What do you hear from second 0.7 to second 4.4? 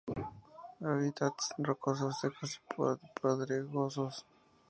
Hábitats rocosos secos y pedregosos.